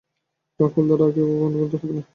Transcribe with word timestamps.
Darkhold 0.59 0.87
দ্বারা 0.89 1.03
আর 1.07 1.11
কেউ 1.15 1.25
কখনো 1.29 1.47
প্রলুব্ধ 1.51 1.73
হবে 1.81 1.93
না। 1.97 2.03